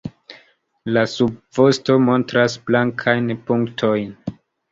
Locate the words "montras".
2.07-2.57